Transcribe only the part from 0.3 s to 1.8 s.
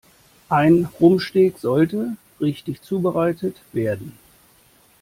Ein Rumpsteak